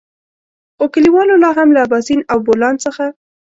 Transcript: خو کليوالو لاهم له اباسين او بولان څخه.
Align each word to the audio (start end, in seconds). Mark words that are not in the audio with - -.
خو 0.77 0.85
کليوالو 0.93 1.35
لاهم 1.43 1.67
له 1.75 1.79
اباسين 1.87 2.19
او 2.31 2.37
بولان 2.45 2.75
څخه. 2.85 3.05